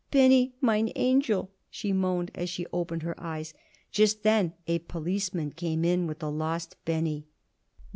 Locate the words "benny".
0.09-0.55, 6.85-7.27